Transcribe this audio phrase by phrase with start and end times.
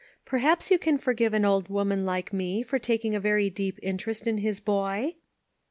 [0.25, 4.25] Perhaps you can forgive an old woman like me for taking a very deep interest
[4.25, 5.13] in his boy?"